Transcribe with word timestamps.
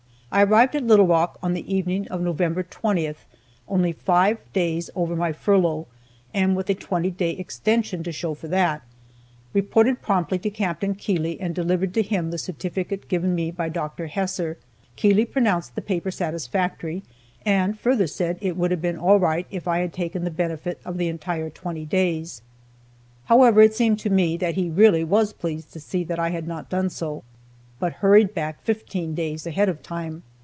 I 0.33 0.43
arrived 0.43 0.77
at 0.77 0.83
Little 0.83 1.07
Rock 1.07 1.37
on 1.43 1.53
the 1.53 1.75
evening 1.75 2.07
of 2.07 2.21
November 2.21 2.63
20th, 2.63 3.25
only 3.67 3.91
five 3.91 4.37
days 4.53 4.89
over 4.95 5.13
my 5.13 5.33
furlough, 5.33 5.87
and 6.33 6.55
with 6.55 6.69
a 6.69 6.73
twenty 6.73 7.11
day 7.11 7.31
extension 7.31 8.01
to 8.03 8.13
show 8.13 8.33
for 8.33 8.47
that, 8.47 8.81
reported 9.53 10.01
promptly 10.01 10.39
to 10.39 10.49
Capt. 10.49 10.85
Keeley, 10.97 11.37
and 11.41 11.53
delivered 11.53 11.93
to 11.95 12.01
him 12.01 12.31
the 12.31 12.37
certificate 12.37 13.09
given 13.09 13.35
me 13.35 13.51
by 13.51 13.67
Dr. 13.67 14.07
Hesser. 14.07 14.55
Keeley 14.95 15.25
pronounced 15.25 15.75
the 15.75 15.81
paper 15.81 16.11
satisfactory, 16.11 17.03
and 17.45 17.77
further 17.77 18.07
said 18.07 18.37
it 18.39 18.55
would 18.55 18.71
have 18.71 18.81
been 18.81 18.97
all 18.97 19.19
right 19.19 19.45
if 19.51 19.67
I 19.67 19.79
had 19.79 19.91
taken 19.91 20.23
the 20.23 20.31
benefit 20.31 20.79
of 20.85 20.97
the 20.97 21.09
entire 21.09 21.49
twenty 21.49 21.83
days. 21.83 22.41
However, 23.25 23.59
it 23.61 23.73
somehow 23.75 23.77
seemed 23.79 23.99
to 23.99 24.09
me 24.09 24.37
that 24.37 24.55
he 24.55 24.69
really 24.69 25.03
was 25.03 25.33
pleased 25.33 25.73
to 25.73 25.81
see 25.81 26.05
that 26.05 26.19
I 26.19 26.29
had 26.29 26.47
not 26.47 26.69
done 26.69 26.89
so, 26.89 27.23
but 27.79 27.93
hurried 27.93 28.31
back 28.35 28.61
fifteen 28.61 29.15
days 29.15 29.47
ahead 29.47 29.67
of 29.67 29.81
time. 29.81 30.21